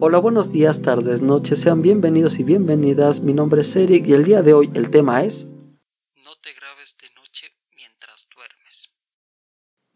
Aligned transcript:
Hola, 0.00 0.18
buenos 0.18 0.50
días, 0.50 0.82
tardes, 0.82 1.22
noches, 1.22 1.60
sean 1.60 1.80
bienvenidos 1.80 2.38
y 2.38 2.42
bienvenidas. 2.42 3.20
Mi 3.22 3.32
nombre 3.32 3.62
es 3.62 3.74
Eric 3.76 4.06
y 4.06 4.12
el 4.12 4.24
día 4.24 4.42
de 4.42 4.52
hoy 4.52 4.70
el 4.74 4.90
tema 4.90 5.22
es 5.22 5.44
No 5.44 6.30
te 6.42 6.52
grabes 6.52 6.96
de 7.00 7.08
noche 7.14 7.46
mientras 7.76 8.28
duermes. 8.34 8.92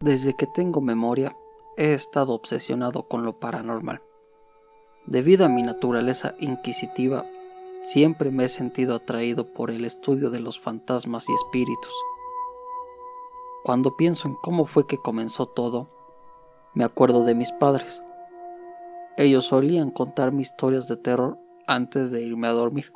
Desde 0.00 0.36
que 0.36 0.46
tengo 0.54 0.80
memoria, 0.80 1.36
he 1.76 1.92
estado 1.92 2.32
obsesionado 2.32 3.08
con 3.08 3.24
lo 3.24 3.38
paranormal. 3.38 4.00
Debido 5.06 5.44
a 5.44 5.48
mi 5.48 5.62
naturaleza 5.62 6.34
inquisitiva, 6.38 7.26
siempre 7.82 8.30
me 8.30 8.44
he 8.44 8.48
sentido 8.48 8.94
atraído 8.94 9.52
por 9.52 9.70
el 9.70 9.84
estudio 9.84 10.30
de 10.30 10.40
los 10.40 10.60
fantasmas 10.60 11.28
y 11.28 11.32
espíritus. 11.34 11.92
Cuando 13.64 13.96
pienso 13.96 14.28
en 14.28 14.36
cómo 14.36 14.66
fue 14.66 14.86
que 14.86 14.98
comenzó 14.98 15.46
todo, 15.46 15.90
me 16.74 16.84
acuerdo 16.84 17.24
de 17.24 17.34
mis 17.34 17.50
padres 17.52 18.02
ellos 19.16 19.46
solían 19.46 19.90
contarme 19.90 20.42
historias 20.42 20.88
de 20.88 20.96
terror 20.96 21.38
antes 21.66 22.10
de 22.10 22.22
irme 22.22 22.48
a 22.48 22.52
dormir, 22.52 22.92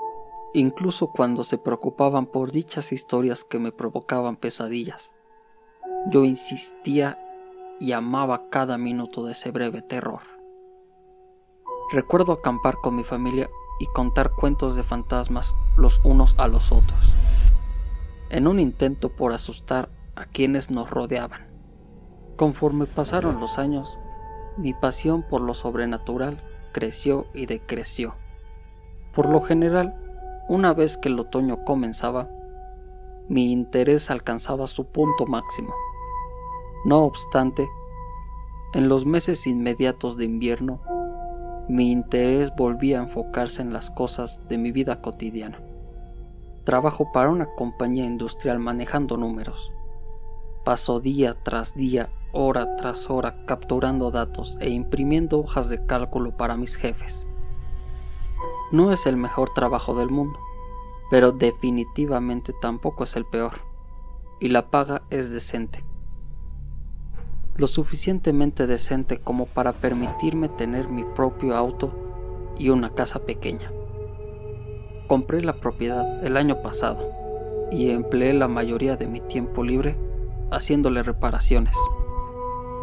incluso 0.53 1.09
cuando 1.09 1.45
se 1.45 1.57
preocupaban 1.57 2.27
por 2.27 2.53
dichas 2.53 2.93
historias 2.93 3.43
que 3.43 3.59
me 3.59 3.73
provocaban 3.73 4.37
pesadillas. 4.37 5.11
Yo 6.11 6.25
insistía 6.25 7.19
y 7.79 7.93
amaba 7.93 8.51
cada 8.51 8.77
minuto 8.77 9.25
de 9.25 9.33
ese 9.33 9.51
breve 9.51 9.81
terror. 9.81 10.21
Recuerdo 11.91 12.33
acampar 12.33 12.77
con 12.83 12.95
mi 12.95 13.03
familia 13.03 13.49
y 13.81 13.87
contar 13.87 14.33
cuentos 14.33 14.77
de 14.77 14.83
fantasmas 14.83 15.55
los 15.77 16.01
unos 16.05 16.35
a 16.37 16.47
los 16.47 16.71
otros, 16.71 17.01
en 18.29 18.47
un 18.47 18.61
intento 18.61 19.09
por 19.09 19.33
asustar 19.33 19.89
a 20.15 20.27
quienes 20.27 20.71
nos 20.71 20.91
rodeaban. 20.91 21.49
Conforme 22.37 22.87
pasaron 22.87 23.41
los 23.41 23.59
años, 23.59 23.99
mi 24.61 24.75
pasión 24.75 25.23
por 25.23 25.41
lo 25.41 25.55
sobrenatural 25.55 26.39
creció 26.73 27.27
y 27.35 27.47
decreció. 27.47 28.15
Por 29.15 29.29
lo 29.29 29.41
general, 29.41 29.95
una 30.49 30.75
vez 30.75 30.97
que 30.97 31.09
el 31.09 31.19
otoño 31.19 31.65
comenzaba, 31.65 32.29
mi 33.29 33.53
interés 33.53 34.11
alcanzaba 34.11 34.67
su 34.67 34.87
punto 34.87 35.27
máximo. 35.27 35.73
No 36.85 37.05
obstante, 37.05 37.69
en 38.75 38.89
los 38.89 39.07
meses 39.07 39.47
inmediatos 39.47 40.17
de 40.17 40.25
invierno, 40.25 40.81
mi 41.69 41.91
interés 41.93 42.55
volvía 42.57 42.99
a 42.99 43.05
enfocarse 43.05 43.63
en 43.63 43.73
las 43.73 43.91
cosas 43.91 44.41
de 44.49 44.59
mi 44.59 44.73
vida 44.73 45.01
cotidiana. 45.01 45.61
Trabajo 46.65 47.11
para 47.13 47.31
una 47.31 47.55
compañía 47.55 48.05
industrial 48.05 48.59
manejando 48.59 49.17
números. 49.17 49.73
Paso 50.65 51.01
día 51.01 51.37
tras 51.43 51.75
día 51.75 52.11
hora 52.33 52.77
tras 52.77 53.11
hora 53.11 53.45
capturando 53.47 54.11
datos 54.11 54.57
e 54.61 54.71
imprimiendo 54.71 55.41
hojas 55.41 55.69
de 55.69 55.85
cálculo 55.87 56.37
para 56.37 56.57
mis 56.57 56.77
jefes. 56.77 57.27
No 58.71 58.93
es 58.93 59.07
el 59.07 59.17
mejor 59.17 59.53
trabajo 59.55 59.95
del 59.95 60.11
mundo, 60.11 60.39
pero 61.11 61.33
definitivamente 61.33 62.53
tampoco 62.61 63.05
es 63.05 63.17
el 63.17 63.25
peor, 63.25 63.63
y 64.39 64.49
la 64.49 64.71
paga 64.71 65.03
es 65.11 65.31
decente. 65.31 65.83
Lo 67.57 67.67
suficientemente 67.67 68.67
decente 68.67 69.19
como 69.19 69.47
para 69.47 69.73
permitirme 69.73 70.49
tener 70.49 70.89
mi 70.89 71.05
propio 71.05 71.57
auto 71.57 71.93
y 72.59 72.69
una 72.69 72.91
casa 72.91 73.21
pequeña. 73.21 73.73
Compré 75.09 75.43
la 75.43 75.55
propiedad 75.55 76.25
el 76.25 76.37
año 76.37 76.63
pasado 76.63 77.11
y 77.73 77.91
empleé 77.91 78.33
la 78.35 78.47
mayoría 78.47 78.97
de 78.97 79.09
mi 79.09 79.21
tiempo 79.21 79.65
libre 79.65 79.97
haciéndole 80.51 81.03
reparaciones. 81.03 81.77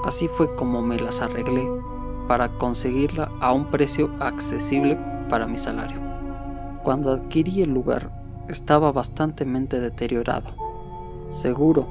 Así 0.03 0.27
fue 0.27 0.55
como 0.55 0.81
me 0.81 0.99
las 0.99 1.21
arreglé 1.21 1.67
para 2.27 2.49
conseguirla 2.57 3.31
a 3.39 3.51
un 3.53 3.65
precio 3.65 4.11
accesible 4.19 4.97
para 5.29 5.47
mi 5.47 5.57
salario. 5.57 5.99
Cuando 6.83 7.11
adquirí 7.11 7.61
el 7.61 7.73
lugar 7.73 8.09
estaba 8.47 8.91
bastante 8.91 9.45
deteriorado. 9.45 10.51
Seguro, 11.29 11.87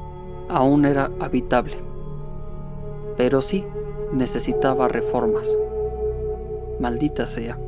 aún 0.48 0.84
era 0.84 1.10
habitable. 1.20 1.78
Pero 3.16 3.42
sí 3.42 3.64
necesitaba 4.12 4.88
reformas. 4.88 5.46
Maldita 6.80 7.26
sea, 7.26 7.58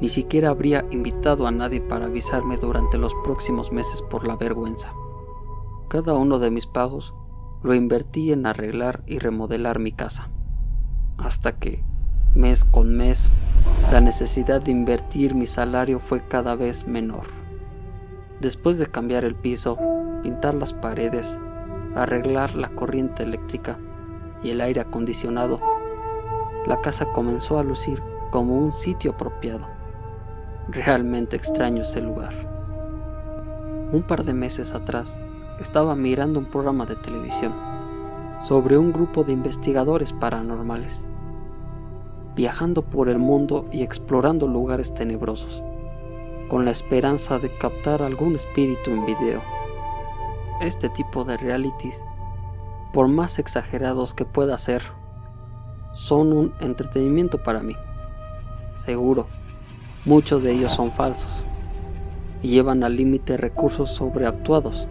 ni 0.00 0.08
siquiera 0.08 0.50
habría 0.50 0.84
invitado 0.90 1.46
a 1.46 1.50
nadie 1.50 1.80
para 1.80 2.06
avisarme 2.06 2.56
durante 2.56 2.98
los 2.98 3.14
próximos 3.24 3.72
meses 3.72 4.02
por 4.02 4.26
la 4.26 4.36
vergüenza. 4.36 4.92
Cada 5.88 6.14
uno 6.14 6.38
de 6.38 6.50
mis 6.50 6.66
pagos 6.66 7.14
lo 7.62 7.74
invertí 7.74 8.32
en 8.32 8.46
arreglar 8.46 9.02
y 9.06 9.18
remodelar 9.18 9.78
mi 9.78 9.92
casa. 9.92 10.28
Hasta 11.18 11.52
que, 11.52 11.82
mes 12.34 12.64
con 12.64 12.96
mes, 12.96 13.28
la 13.90 14.00
necesidad 14.00 14.60
de 14.60 14.70
invertir 14.70 15.34
mi 15.34 15.46
salario 15.46 15.98
fue 15.98 16.20
cada 16.26 16.54
vez 16.54 16.86
menor. 16.86 17.26
Después 18.40 18.78
de 18.78 18.86
cambiar 18.86 19.24
el 19.24 19.34
piso, 19.34 19.78
pintar 20.22 20.54
las 20.54 20.74
paredes, 20.74 21.38
arreglar 21.94 22.54
la 22.54 22.68
corriente 22.68 23.22
eléctrica 23.22 23.78
y 24.42 24.50
el 24.50 24.60
aire 24.60 24.82
acondicionado, 24.82 25.60
la 26.66 26.80
casa 26.80 27.06
comenzó 27.12 27.58
a 27.58 27.64
lucir 27.64 28.02
como 28.30 28.58
un 28.58 28.72
sitio 28.72 29.12
apropiado. 29.12 29.66
Realmente 30.68 31.36
extraño 31.36 31.82
ese 31.82 32.00
lugar. 32.00 32.34
Un 33.92 34.02
par 34.02 34.24
de 34.24 34.34
meses 34.34 34.74
atrás, 34.74 35.16
estaba 35.60 35.94
mirando 35.94 36.38
un 36.38 36.46
programa 36.46 36.86
de 36.86 36.96
televisión 36.96 37.52
sobre 38.40 38.76
un 38.76 38.92
grupo 38.92 39.24
de 39.24 39.32
investigadores 39.32 40.12
paranormales, 40.12 41.04
viajando 42.34 42.82
por 42.82 43.08
el 43.08 43.18
mundo 43.18 43.66
y 43.72 43.82
explorando 43.82 44.46
lugares 44.46 44.94
tenebrosos, 44.94 45.62
con 46.48 46.64
la 46.64 46.70
esperanza 46.70 47.38
de 47.38 47.48
captar 47.48 48.02
algún 48.02 48.36
espíritu 48.36 48.90
en 48.90 49.06
video. 49.06 49.40
Este 50.60 50.88
tipo 50.90 51.24
de 51.24 51.36
realities, 51.36 52.00
por 52.92 53.08
más 53.08 53.38
exagerados 53.38 54.14
que 54.14 54.24
pueda 54.24 54.56
ser, 54.58 54.82
son 55.92 56.32
un 56.32 56.54
entretenimiento 56.60 57.42
para 57.42 57.60
mí. 57.60 57.74
Seguro, 58.84 59.26
muchos 60.04 60.42
de 60.42 60.52
ellos 60.52 60.72
son 60.72 60.92
falsos 60.92 61.42
y 62.42 62.48
llevan 62.48 62.84
al 62.84 62.96
límite 62.96 63.38
recursos 63.38 63.90
sobreactuados 63.90 64.86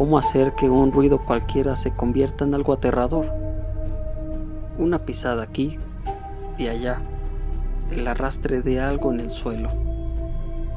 cómo 0.00 0.16
hacer 0.16 0.54
que 0.54 0.70
un 0.70 0.92
ruido 0.92 1.18
cualquiera 1.18 1.76
se 1.76 1.90
convierta 1.90 2.46
en 2.46 2.54
algo 2.54 2.72
aterrador. 2.72 3.26
Una 4.78 5.00
pisada 5.00 5.42
aquí 5.42 5.78
y 6.56 6.68
allá, 6.68 7.02
el 7.90 8.08
arrastre 8.08 8.62
de 8.62 8.80
algo 8.80 9.12
en 9.12 9.20
el 9.20 9.30
suelo, 9.30 9.68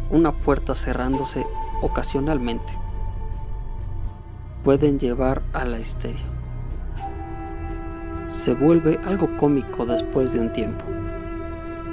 una 0.10 0.34
puerta 0.34 0.76
cerrándose 0.76 1.46
ocasionalmente, 1.82 2.74
pueden 4.66 5.00
llevar 5.00 5.42
a 5.54 5.64
la 5.64 5.80
histeria. 5.80 6.26
Se 8.28 8.54
vuelve 8.54 9.00
algo 9.06 9.38
cómico 9.38 9.86
después 9.86 10.34
de 10.34 10.42
un 10.42 10.52
tiempo. 10.52 10.84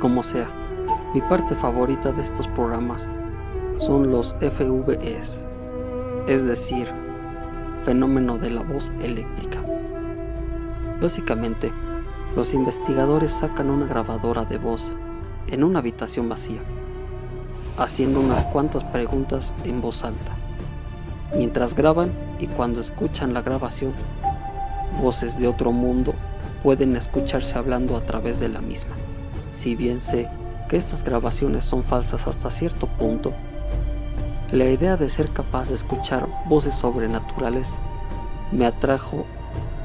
Como 0.01 0.25
sea, 0.25 0.49
mi 1.15 1.21
parte 1.21 1.55
favorita 1.55 2.11
de 2.11 2.25
estos 2.25 2.49
programas 2.49 3.09
son 3.77 4.11
los 4.11 4.35
FVS, 4.41 5.39
es 6.27 6.45
decir, 6.45 6.89
fenómeno 7.85 8.39
de 8.39 8.51
la 8.51 8.63
voz 8.63 8.93
eléctrica. 9.03 9.59
Básicamente, 11.01 11.73
los 12.37 12.55
investigadores 12.55 13.33
sacan 13.33 13.71
una 13.71 13.87
grabadora 13.87 14.45
de 14.45 14.59
voz 14.59 14.91
en 15.49 15.65
una 15.65 15.81
habitación 15.81 16.29
vacía, 16.29 16.61
haciendo 17.77 18.21
unas 18.21 18.45
cuantas 18.47 18.85
preguntas 18.85 19.53
en 19.65 19.81
voz 19.81 20.05
alta. 20.05 20.33
Mientras 21.37 21.75
graban 21.75 22.11
y 22.39 22.47
cuando 22.47 22.81
escuchan 22.81 23.35
la 23.35 23.43
grabación, 23.43 23.93
voces 25.01 25.39
de 25.39 25.49
otro 25.49 25.73
mundo 25.73 26.15
pueden 26.63 26.97
escucharse 26.97 27.57
hablando 27.57 27.97
a 27.97 28.03
través 28.03 28.39
de 28.41 28.49
la 28.49 28.61
misma. 28.61 28.95
Si 29.57 29.75
bien 29.75 30.01
sé 30.01 30.29
que 30.69 30.77
estas 30.77 31.03
grabaciones 31.03 31.65
son 31.65 31.83
falsas 31.83 32.27
hasta 32.27 32.51
cierto 32.51 32.87
punto, 32.87 33.33
la 34.53 34.65
idea 34.65 34.97
de 34.97 35.09
ser 35.09 35.29
capaz 35.31 35.69
de 35.69 35.77
escuchar 35.77 36.27
voces 36.47 36.75
sobrenaturales 36.75 37.69
me 38.51 38.67
atrajo 38.67 39.25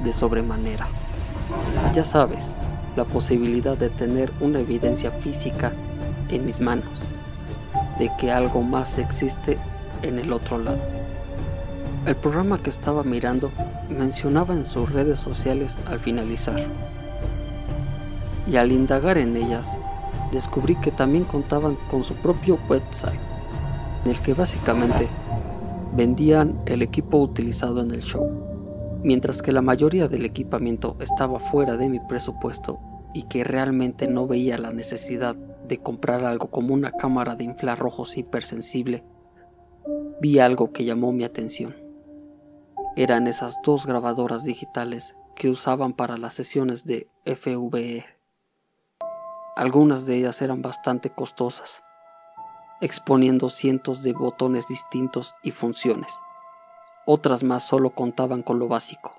de 0.04 0.12
sobremanera. 0.12 0.88
Ya 1.94 2.04
sabes, 2.04 2.52
la 2.96 3.06
posibilidad 3.06 3.78
de 3.78 3.92
tener 3.92 4.32
una 4.40 4.60
evidencia 4.60 5.12
física 5.12 5.72
en 6.30 6.48
mis 6.48 6.60
manos, 6.62 6.90
de 8.00 8.10
que 8.20 8.32
algo 8.32 8.64
más 8.64 8.98
existe 8.98 9.60
en 10.02 10.18
el 10.18 10.34
otro 10.34 10.58
lado. 10.58 10.80
El 12.08 12.16
programa 12.16 12.58
que 12.58 12.72
estaba 12.72 13.04
mirando 13.04 13.52
mencionaba 13.88 14.56
en 14.56 14.66
sus 14.66 14.92
redes 14.92 15.20
sociales 15.20 15.74
al 15.86 16.00
finalizar. 16.00 16.66
Y 18.48 18.58
al 18.58 18.72
indagar 18.72 19.20
en 19.20 19.38
ellas, 19.38 19.68
descubrí 20.32 20.76
que 20.76 20.90
también 20.90 21.24
contaban 21.24 21.78
con 21.92 22.04
su 22.04 22.16
propio 22.16 22.58
website 22.68 23.35
en 24.06 24.12
el 24.12 24.22
que 24.22 24.34
básicamente 24.34 25.08
vendían 25.96 26.62
el 26.66 26.82
equipo 26.82 27.18
utilizado 27.18 27.82
en 27.82 27.92
el 27.92 28.02
show, 28.02 29.00
mientras 29.04 29.42
que 29.42 29.52
la 29.52 29.62
mayoría 29.62 30.08
del 30.08 30.26
equipamiento 30.26 30.96
estaba 31.00 31.40
fuera 31.40 31.76
de 31.76 31.90
mi 31.90 32.00
presupuesto 32.00 32.80
y 33.14 33.24
que 33.24 33.44
realmente 33.44 34.08
no 34.08 34.28
veía 34.28 34.58
la 34.58 34.72
necesidad 34.72 35.36
de 35.36 35.80
comprar 35.80 36.24
algo 36.24 36.52
como 36.52 36.74
una 36.74 36.92
cámara 36.92 37.36
de 37.36 37.46
infrarrojos 37.46 38.18
hipersensible, 38.18 39.04
vi 40.22 40.40
algo 40.40 40.72
que 40.72 40.86
llamó 40.86 41.12
mi 41.12 41.24
atención. 41.24 41.76
Eran 42.96 43.28
esas 43.28 43.56
dos 43.64 43.88
grabadoras 43.88 44.44
digitales 44.44 45.16
que 45.36 45.50
usaban 45.50 45.94
para 45.94 46.18
las 46.18 46.34
sesiones 46.34 46.86
de 46.86 47.08
FVE. 47.26 48.06
Algunas 49.56 50.06
de 50.06 50.18
ellas 50.18 50.42
eran 50.42 50.62
bastante 50.62 51.10
costosas, 51.10 51.82
exponiendo 52.82 53.50
cientos 53.50 54.04
de 54.04 54.14
botones 54.14 54.68
distintos 54.68 55.36
y 55.42 55.52
funciones. 55.52 56.14
Otras 57.06 57.44
más 57.44 57.66
solo 57.68 57.92
contaban 57.92 58.44
con 58.44 58.60
lo 58.60 58.68
básico. 58.68 59.14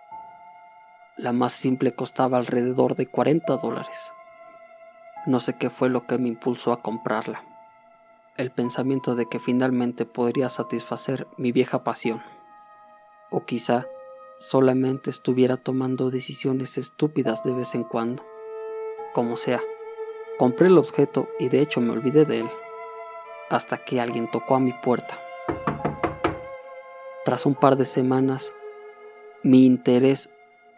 La 1.17 1.33
más 1.33 1.53
simple 1.53 1.93
costaba 1.93 2.37
alrededor 2.37 2.97
de 2.97 3.07
40 3.07 3.57
dólares. 3.57 4.13
No 5.25 5.41
sé 5.41 5.57
qué 5.57 5.71
fue 5.71 5.89
lo 5.89 6.07
que 6.07 6.19
me 6.19 6.29
impulsó 6.29 6.73
a 6.73 6.83
comprarla. 6.83 7.43
El 8.37 8.51
pensamiento 8.51 9.15
de 9.15 9.27
que 9.27 9.39
finalmente 9.39 10.05
podría 10.05 10.51
satisfacer 10.51 11.27
mi 11.39 11.53
vieja 11.53 11.85
pasión. 11.85 12.23
O 13.31 13.45
quizá 13.45 13.87
solamente 14.39 15.09
estuviera 15.09 15.57
tomando 15.57 16.11
decisiones 16.11 16.77
estúpidas 16.77 17.43
de 17.45 17.53
vez 17.53 17.75
en 17.75 17.85
cuando. 17.85 18.23
Como 19.15 19.39
sea, 19.39 19.63
compré 20.39 20.67
el 20.67 20.77
objeto 20.77 21.29
y 21.39 21.49
de 21.49 21.63
hecho 21.63 21.81
me 21.81 21.93
olvidé 21.93 22.27
de 22.27 22.41
él. 22.41 22.51
Hasta 23.49 23.79
que 23.79 24.01
alguien 24.01 24.29
tocó 24.29 24.57
a 24.57 24.61
mi 24.61 24.73
puerta. 24.73 25.21
Tras 27.25 27.47
un 27.47 27.55
par 27.55 27.77
de 27.77 27.85
semanas, 27.85 28.53
mi 29.45 29.65
interés 29.65 30.31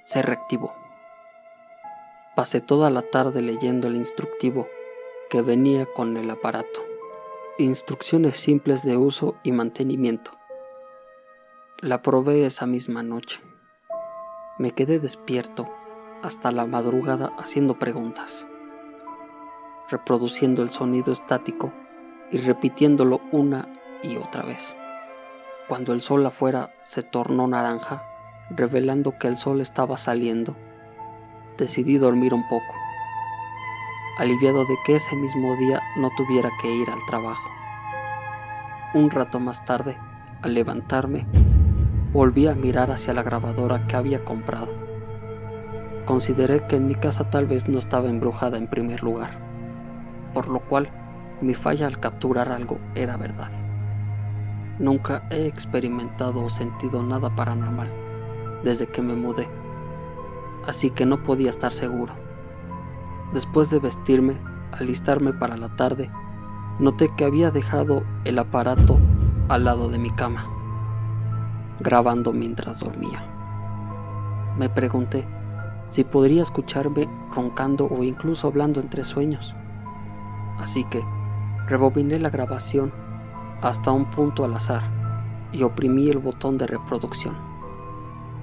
se 0.04 0.20
reactivó. 0.20 0.74
Pasé 2.36 2.60
toda 2.60 2.90
la 2.90 3.02
tarde 3.02 3.40
leyendo 3.40 3.88
el 3.88 3.96
instructivo 3.96 4.68
que 5.30 5.40
venía 5.40 5.86
con 5.86 6.16
el 6.18 6.30
aparato. 6.30 6.84
Instrucciones 7.56 8.38
simples 8.38 8.82
de 8.82 8.98
uso 8.98 9.36
y 9.42 9.52
mantenimiento. 9.52 10.32
La 11.80 12.02
probé 12.02 12.44
esa 12.44 12.66
misma 12.66 13.02
noche. 13.02 13.40
Me 14.58 14.72
quedé 14.72 14.98
despierto 14.98 15.68
hasta 16.22 16.52
la 16.52 16.66
madrugada 16.66 17.32
haciendo 17.38 17.78
preguntas, 17.78 18.46
reproduciendo 19.88 20.62
el 20.62 20.70
sonido 20.70 21.12
estático 21.12 21.72
y 22.30 22.38
repitiéndolo 22.38 23.20
una 23.32 23.68
y 24.02 24.16
otra 24.16 24.42
vez 24.42 24.74
cuando 25.68 25.92
el 25.92 26.00
sol 26.00 26.24
afuera 26.24 26.70
se 26.80 27.02
tornó 27.02 27.46
naranja, 27.46 28.02
revelando 28.48 29.18
que 29.18 29.28
el 29.28 29.36
sol 29.36 29.60
estaba 29.60 29.98
saliendo. 29.98 30.56
Decidí 31.58 31.98
dormir 31.98 32.32
un 32.32 32.42
poco, 32.48 32.74
aliviado 34.18 34.64
de 34.64 34.74
que 34.86 34.96
ese 34.96 35.14
mismo 35.14 35.56
día 35.56 35.82
no 35.96 36.10
tuviera 36.16 36.50
que 36.60 36.74
ir 36.74 36.88
al 36.88 37.04
trabajo. 37.06 37.50
Un 38.94 39.10
rato 39.10 39.38
más 39.38 39.62
tarde, 39.66 39.98
al 40.40 40.54
levantarme, 40.54 41.26
volví 42.14 42.46
a 42.46 42.54
mirar 42.54 42.90
hacia 42.90 43.12
la 43.12 43.22
grabadora 43.22 43.86
que 43.86 43.96
había 43.96 44.24
comprado. 44.24 44.72
Consideré 46.06 46.66
que 46.66 46.76
en 46.76 46.86
mi 46.86 46.94
casa 46.94 47.28
tal 47.28 47.44
vez 47.44 47.68
no 47.68 47.78
estaba 47.78 48.08
embrujada 48.08 48.56
en 48.56 48.68
primer 48.68 49.02
lugar, 49.02 49.38
por 50.32 50.48
lo 50.48 50.60
cual 50.60 50.88
mi 51.40 51.54
falla 51.54 51.86
al 51.86 51.98
capturar 51.98 52.50
algo 52.50 52.78
era 52.94 53.16
verdad. 53.16 53.50
Nunca 54.78 55.24
he 55.30 55.46
experimentado 55.46 56.44
o 56.44 56.50
sentido 56.50 57.02
nada 57.02 57.34
paranormal 57.34 57.90
desde 58.62 58.86
que 58.86 59.02
me 59.02 59.14
mudé, 59.14 59.48
así 60.66 60.90
que 60.90 61.06
no 61.06 61.22
podía 61.22 61.50
estar 61.50 61.72
seguro. 61.72 62.12
Después 63.32 63.70
de 63.70 63.78
vestirme, 63.78 64.36
alistarme 64.72 65.32
para 65.32 65.56
la 65.56 65.68
tarde, 65.76 66.10
noté 66.78 67.08
que 67.16 67.24
había 67.24 67.50
dejado 67.50 68.02
el 68.24 68.38
aparato 68.38 68.98
al 69.48 69.64
lado 69.64 69.88
de 69.88 69.98
mi 69.98 70.10
cama, 70.10 70.46
grabando 71.80 72.32
mientras 72.32 72.80
dormía. 72.80 73.24
Me 74.58 74.68
pregunté 74.68 75.26
si 75.88 76.04
podría 76.04 76.42
escucharme 76.42 77.08
roncando 77.34 77.86
o 77.86 78.02
incluso 78.02 78.48
hablando 78.48 78.80
entre 78.80 79.04
sueños. 79.04 79.54
Así 80.58 80.84
que 80.84 81.04
rebobiné 81.68 82.18
la 82.18 82.30
grabación 82.30 82.92
hasta 83.60 83.92
un 83.92 84.10
punto 84.10 84.44
al 84.44 84.54
azar 84.54 84.82
y 85.52 85.62
oprimí 85.62 86.08
el 86.08 86.18
botón 86.18 86.56
de 86.56 86.66
reproducción. 86.66 87.36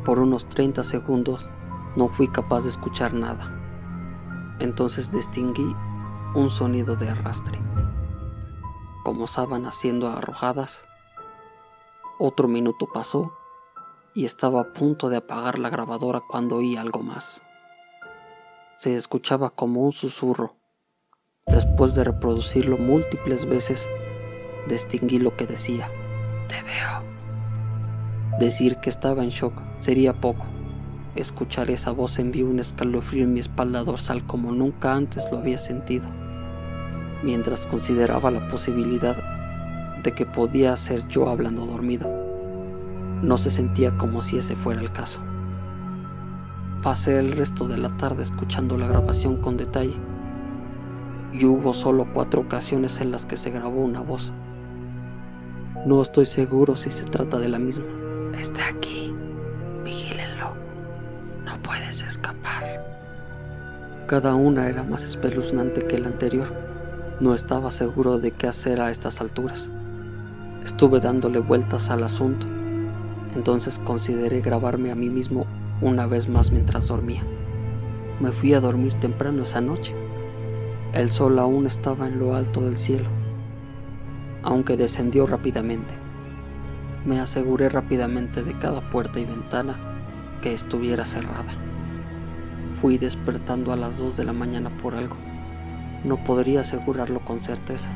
Por 0.03 0.19
unos 0.19 0.47
30 0.47 0.83
segundos 0.83 1.49
no 1.95 2.09
fui 2.09 2.27
capaz 2.27 2.61
de 2.61 2.69
escuchar 2.69 3.13
nada. 3.13 3.51
Entonces 4.59 5.11
distinguí 5.11 5.75
un 6.35 6.49
sonido 6.49 6.95
de 6.95 7.09
arrastre, 7.09 7.59
como 9.03 9.25
sábanas 9.25 9.75
siendo 9.75 10.07
arrojadas. 10.07 10.85
Otro 12.19 12.47
minuto 12.47 12.87
pasó 12.93 13.33
y 14.13 14.25
estaba 14.25 14.61
a 14.61 14.73
punto 14.73 15.09
de 15.09 15.17
apagar 15.17 15.59
la 15.59 15.69
grabadora 15.69 16.21
cuando 16.21 16.57
oí 16.57 16.77
algo 16.77 17.01
más. 17.01 17.41
Se 18.75 18.95
escuchaba 18.95 19.49
como 19.49 19.81
un 19.81 19.91
susurro. 19.91 20.55
Después 21.55 21.93
de 21.93 22.03
reproducirlo 22.03 22.77
múltiples 22.77 23.45
veces, 23.45 23.87
distinguí 24.67 25.19
lo 25.19 25.35
que 25.35 25.45
decía. 25.45 25.87
Te 26.47 26.61
veo. 26.63 27.03
Decir 28.39 28.77
que 28.77 28.89
estaba 28.89 29.23
en 29.23 29.29
shock 29.29 29.53
sería 29.79 30.13
poco. 30.13 30.45
Escuchar 31.15 31.69
esa 31.69 31.91
voz 31.91 32.17
envió 32.17 32.47
un 32.47 32.59
escalofrío 32.59 33.23
en 33.25 33.33
mi 33.33 33.39
espalda 33.39 33.83
dorsal 33.83 34.25
como 34.25 34.51
nunca 34.51 34.95
antes 34.95 35.23
lo 35.31 35.37
había 35.37 35.59
sentido, 35.59 36.07
mientras 37.23 37.67
consideraba 37.67 38.31
la 38.31 38.49
posibilidad 38.49 39.15
de 40.03 40.11
que 40.13 40.25
podía 40.25 40.75
ser 40.75 41.07
yo 41.07 41.29
hablando 41.29 41.65
dormido. 41.65 42.09
No 43.21 43.37
se 43.37 43.51
sentía 43.51 43.97
como 43.97 44.21
si 44.21 44.37
ese 44.37 44.55
fuera 44.55 44.81
el 44.81 44.91
caso. 44.91 45.19
Pasé 46.83 47.19
el 47.19 47.31
resto 47.31 47.67
de 47.67 47.77
la 47.77 47.95
tarde 47.97 48.23
escuchando 48.23 48.77
la 48.77 48.87
grabación 48.87 49.37
con 49.41 49.57
detalle, 49.57 49.95
y 51.37 51.45
hubo 51.45 51.73
solo 51.73 52.07
cuatro 52.13 52.41
ocasiones 52.41 52.99
en 53.01 53.11
las 53.11 53.25
que 53.25 53.37
se 53.37 53.51
grabó 53.51 53.81
una 53.81 54.01
voz 54.01 54.31
no 55.85 56.01
estoy 56.01 56.25
seguro 56.25 56.75
si 56.75 56.89
se 56.89 57.03
trata 57.03 57.37
de 57.37 57.47
la 57.47 57.59
misma. 57.59 57.85
Está 58.39 58.69
aquí. 58.69 59.13
Vigílenlo. 59.83 60.55
No 61.45 61.61
puedes 61.61 62.01
escapar. 62.01 62.83
Cada 64.07 64.33
una 64.33 64.67
era 64.67 64.81
más 64.81 65.03
espeluznante 65.03 65.85
que 65.85 65.99
la 65.99 66.07
anterior. 66.07 66.51
No 67.19 67.35
estaba 67.35 67.69
seguro 67.69 68.17
de 68.17 68.31
qué 68.31 68.47
hacer 68.47 68.81
a 68.81 68.89
estas 68.89 69.21
alturas. 69.21 69.69
Estuve 70.63 70.99
dándole 70.99 71.37
vueltas 71.37 71.91
al 71.91 72.03
asunto. 72.03 72.47
Entonces 73.35 73.77
consideré 73.77 74.41
grabarme 74.41 74.89
a 74.91 74.95
mí 74.95 75.11
mismo 75.11 75.45
una 75.81 76.07
vez 76.07 76.27
más 76.27 76.51
mientras 76.51 76.87
dormía. 76.87 77.21
Me 78.19 78.31
fui 78.31 78.55
a 78.55 78.59
dormir 78.59 78.95
temprano 78.95 79.43
esa 79.43 79.61
noche. 79.61 79.93
El 80.95 81.11
sol 81.11 81.37
aún 81.37 81.67
estaba 81.67 82.07
en 82.07 82.17
lo 82.17 82.35
alto 82.35 82.61
del 82.61 82.77
cielo 82.77 83.09
aunque 84.45 84.77
descendió 84.77 85.25
rápidamente. 85.25 85.95
Me 87.03 87.19
aseguré 87.19 87.67
rápidamente 87.67 88.43
de 88.43 88.53
cada 88.57 88.89
puerta 88.91 89.19
y 89.19 89.25
ventana 89.25 89.75
que 90.41 90.53
estuviera 90.53 91.03
cerrada. 91.03 91.55
Fui 92.79 92.99
despertando 92.99 93.73
a 93.73 93.75
las 93.75 93.97
2 93.97 94.15
de 94.17 94.23
la 94.23 94.33
mañana 94.33 94.69
por 94.81 94.93
algo. 94.93 95.17
No 96.03 96.23
podría 96.23 96.61
asegurarlo 96.61 97.21
con 97.21 97.39
certeza, 97.39 97.89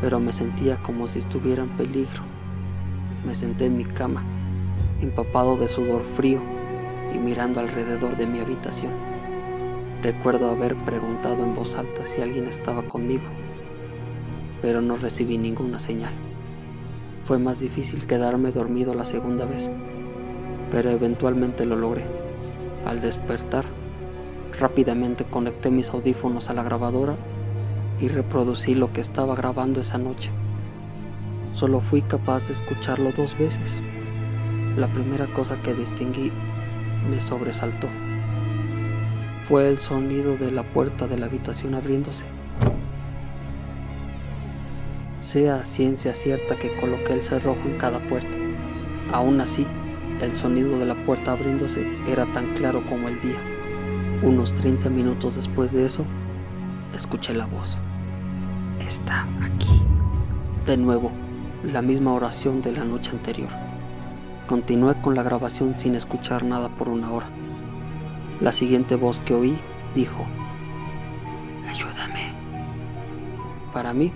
pero 0.00 0.18
me 0.18 0.32
sentía 0.32 0.82
como 0.82 1.06
si 1.06 1.20
estuviera 1.20 1.62
en 1.62 1.70
peligro. 1.76 2.22
Me 3.24 3.36
senté 3.36 3.66
en 3.66 3.76
mi 3.76 3.84
cama, 3.84 4.24
empapado 5.00 5.56
de 5.56 5.68
sudor 5.68 6.02
frío 6.02 6.40
y 7.14 7.18
mirando 7.18 7.60
alrededor 7.60 8.16
de 8.16 8.26
mi 8.26 8.40
habitación. 8.40 8.90
Recuerdo 10.06 10.48
haber 10.48 10.76
preguntado 10.84 11.42
en 11.42 11.56
voz 11.56 11.74
alta 11.74 12.04
si 12.04 12.22
alguien 12.22 12.46
estaba 12.46 12.84
conmigo 12.84 13.24
pero 14.62 14.80
no 14.80 14.96
recibí 14.96 15.38
ninguna 15.38 15.78
señal. 15.78 16.12
Fue 17.24 17.38
más 17.38 17.58
difícil 17.58 18.06
quedarme 18.06 18.52
dormido 18.52 18.94
la 18.94 19.04
segunda 19.04 19.44
vez, 19.44 19.68
pero 20.70 20.90
eventualmente 20.90 21.66
lo 21.66 21.76
logré. 21.76 22.04
Al 22.84 23.00
despertar, 23.00 23.64
rápidamente 24.58 25.24
conecté 25.24 25.70
mis 25.70 25.90
audífonos 25.90 26.48
a 26.50 26.54
la 26.54 26.62
grabadora 26.62 27.16
y 28.00 28.08
reproducí 28.08 28.74
lo 28.74 28.92
que 28.92 29.00
estaba 29.00 29.34
grabando 29.34 29.80
esa 29.80 29.98
noche. 29.98 30.30
Solo 31.54 31.80
fui 31.80 32.02
capaz 32.02 32.46
de 32.46 32.52
escucharlo 32.52 33.10
dos 33.12 33.36
veces. 33.38 33.80
La 34.76 34.88
primera 34.88 35.26
cosa 35.26 35.56
que 35.62 35.74
distinguí 35.74 36.30
me 37.10 37.18
sobresaltó. 37.20 37.88
Fue 39.48 39.68
el 39.68 39.78
sonido 39.78 40.36
de 40.36 40.50
la 40.50 40.62
puerta 40.62 41.06
de 41.06 41.18
la 41.18 41.26
habitación 41.26 41.74
abriéndose 41.74 42.26
sea 45.26 45.64
ciencia 45.64 46.14
cierta 46.14 46.54
que 46.54 46.74
coloqué 46.76 47.12
el 47.12 47.20
cerrojo 47.20 47.60
en 47.66 47.78
cada 47.78 47.98
puerta. 47.98 48.30
Aún 49.12 49.40
así, 49.40 49.66
el 50.22 50.32
sonido 50.36 50.78
de 50.78 50.86
la 50.86 50.94
puerta 50.94 51.32
abriéndose 51.32 51.84
era 52.06 52.24
tan 52.26 52.54
claro 52.54 52.82
como 52.88 53.08
el 53.08 53.20
día. 53.20 53.36
Unos 54.22 54.54
30 54.54 54.88
minutos 54.88 55.34
después 55.34 55.72
de 55.72 55.84
eso, 55.84 56.04
escuché 56.94 57.34
la 57.34 57.46
voz. 57.46 57.76
Está 58.80 59.26
aquí. 59.42 59.82
De 60.64 60.76
nuevo, 60.76 61.10
la 61.64 61.82
misma 61.82 62.12
oración 62.12 62.62
de 62.62 62.70
la 62.70 62.84
noche 62.84 63.10
anterior. 63.10 63.50
Continué 64.46 64.94
con 65.02 65.16
la 65.16 65.24
grabación 65.24 65.76
sin 65.76 65.96
escuchar 65.96 66.44
nada 66.44 66.68
por 66.68 66.88
una 66.88 67.10
hora. 67.10 67.28
La 68.40 68.52
siguiente 68.52 68.96
voz 68.96 69.20
que 69.20 69.32
oí 69.32 69.58
dijo, 69.94 70.26
Ayúdame. 71.66 72.34
Para 73.72 73.94
mí, 73.94 74.12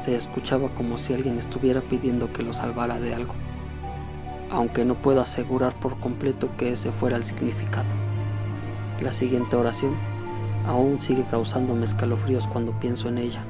se 0.00 0.14
escuchaba 0.14 0.68
como 0.70 0.98
si 0.98 1.14
alguien 1.14 1.38
estuviera 1.38 1.80
pidiendo 1.80 2.32
que 2.32 2.44
lo 2.44 2.52
salvara 2.52 3.00
de 3.00 3.12
algo, 3.14 3.34
aunque 4.52 4.84
no 4.84 4.94
puedo 4.94 5.20
asegurar 5.20 5.74
por 5.80 5.98
completo 5.98 6.48
que 6.56 6.72
ese 6.72 6.92
fuera 6.92 7.16
el 7.16 7.24
significado. 7.24 7.88
La 9.00 9.12
siguiente 9.12 9.56
oración 9.56 9.96
aún 10.64 11.00
sigue 11.00 11.24
causándome 11.28 11.86
escalofríos 11.86 12.46
cuando 12.46 12.70
pienso 12.78 13.08
en 13.08 13.18
ella. 13.18 13.40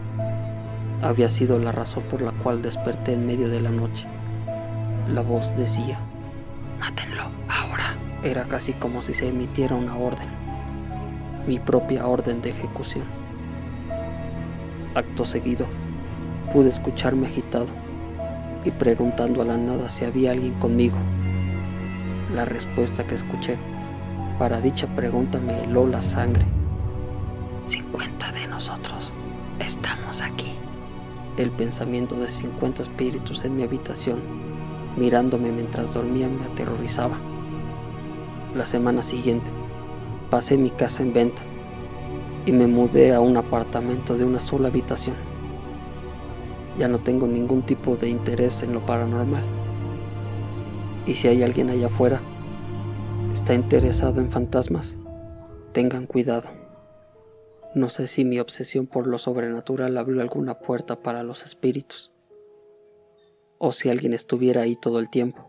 Había 1.03 1.29
sido 1.29 1.59
la 1.59 1.73
razón 1.73 2.05
por 2.05 2.23
la 2.23 2.33
cual 2.33 2.63
desperté 2.63 3.13
en 3.13 3.27
medio 3.27 3.51
de 3.51 3.61
la 3.61 3.71
noche. 3.71 4.07
La 5.13 5.21
voz 5.21 5.55
decía, 5.57 5.99
Mátenlo 6.81 7.25
ahora. 7.49 8.06
Era 8.27 8.43
casi 8.43 8.73
como 8.73 9.03
si 9.03 9.15
se 9.15 9.29
emitiera 9.29 9.77
una 9.77 9.97
orden, 9.97 10.27
mi 11.47 11.61
propia 11.61 12.09
orden 12.09 12.43
de 12.43 12.51
ejecución. 12.51 13.05
Acto 14.97 15.25
seguido, 15.25 15.65
pude 16.53 16.71
escucharme 16.71 17.29
agitado 17.29 17.69
y 18.65 18.73
preguntando 18.73 19.43
a 19.43 19.45
la 19.45 19.57
nada 19.57 19.89
si 19.89 20.05
había 20.05 20.33
alguien 20.33 20.55
conmigo. 20.55 20.97
La 22.35 22.45
respuesta 22.45 23.05
que 23.05 23.15
escuché 23.15 23.59
para 24.41 24.61
dicha 24.61 24.89
pregunta 24.89 25.39
me 25.39 25.63
heló 25.63 25.87
la 25.87 26.03
sangre. 26.03 26.47
50 27.67 28.33
de 28.33 28.49
nosotros 28.49 29.13
estamos 29.61 30.21
aquí. 30.21 30.53
El 31.37 31.53
pensamiento 31.53 32.17
de 32.17 32.29
50 32.29 32.83
espíritus 32.83 33.45
en 33.45 33.57
mi 33.57 33.63
habitación, 33.63 34.19
mirándome 34.97 35.53
mientras 35.53 35.95
dormía, 35.95 36.27
me 36.27 36.45
aterrorizaba. 36.47 37.21
La 38.57 38.65
semana 38.65 39.03
siguiente, 39.03 39.51
pasé 40.31 40.57
mi 40.57 40.71
casa 40.71 41.03
en 41.03 41.13
venta 41.13 41.43
y 42.47 42.53
me 42.53 42.67
mudé 42.67 43.13
a 43.13 43.21
un 43.21 43.37
apartamento 43.37 44.17
de 44.17 44.25
una 44.25 44.41
sola 44.41 44.69
habitación. 44.69 45.15
Ya 46.79 46.89
no 46.89 47.01
tengo 47.01 47.27
ningún 47.27 47.67
tipo 47.67 47.97
de 47.97 48.09
interés 48.09 48.63
en 48.63 48.73
lo 48.73 48.81
paranormal. 48.87 49.45
Y 51.05 51.17
si 51.17 51.29
hay 51.29 51.43
alguien 51.43 51.69
allá 51.69 51.89
afuera, 51.89 52.23
está 53.35 53.53
interesado 53.53 54.23
en 54.23 54.31
fantasmas, 54.31 54.97
tengan 55.73 56.07
cuidado. 56.07 56.49
No 57.75 57.91
sé 57.91 58.07
si 58.07 58.25
mi 58.25 58.41
obsesión 58.41 58.87
por 58.87 59.07
lo 59.07 59.19
sobrenatural 59.19 59.99
abrió 59.99 60.23
alguna 60.23 60.61
puerta 60.61 61.03
para 61.03 61.23
los 61.23 61.45
espíritus, 61.45 62.11
o 63.59 63.73
si 63.73 63.91
alguien 63.91 64.15
estuviera 64.15 64.63
ahí 64.63 64.77
todo 64.77 64.99
el 64.99 65.11
tiempo, 65.11 65.47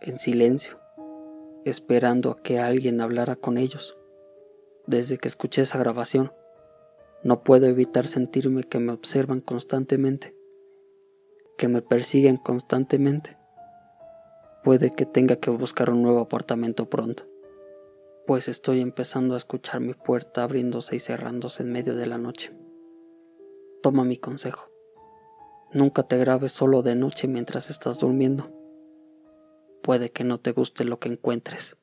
en 0.00 0.20
silencio, 0.20 0.85
esperando 1.70 2.30
a 2.30 2.42
que 2.42 2.60
alguien 2.60 3.00
hablara 3.00 3.34
con 3.36 3.58
ellos. 3.58 3.96
Desde 4.86 5.18
que 5.18 5.26
escuché 5.26 5.62
esa 5.62 5.78
grabación, 5.78 6.32
no 7.24 7.42
puedo 7.42 7.66
evitar 7.66 8.06
sentirme 8.06 8.62
que 8.62 8.78
me 8.78 8.92
observan 8.92 9.40
constantemente, 9.40 10.36
que 11.58 11.66
me 11.66 11.82
persiguen 11.82 12.36
constantemente. 12.36 13.36
Puede 14.62 14.92
que 14.92 15.06
tenga 15.06 15.36
que 15.36 15.50
buscar 15.50 15.90
un 15.90 16.02
nuevo 16.02 16.20
apartamento 16.20 16.88
pronto, 16.88 17.24
pues 18.28 18.46
estoy 18.46 18.80
empezando 18.80 19.34
a 19.34 19.38
escuchar 19.38 19.80
mi 19.80 19.94
puerta 19.94 20.44
abriéndose 20.44 20.94
y 20.94 21.00
cerrándose 21.00 21.64
en 21.64 21.72
medio 21.72 21.96
de 21.96 22.06
la 22.06 22.18
noche. 22.18 22.52
Toma 23.82 24.04
mi 24.04 24.18
consejo. 24.18 24.70
Nunca 25.72 26.04
te 26.04 26.16
grabes 26.16 26.52
solo 26.52 26.82
de 26.82 26.94
noche 26.94 27.26
mientras 27.26 27.70
estás 27.70 27.98
durmiendo. 27.98 28.50
Puede 29.82 30.10
que 30.12 30.24
no 30.24 30.38
te 30.38 30.52
guste 30.52 30.84
lo 30.84 30.98
que 30.98 31.08
encuentres. 31.08 31.76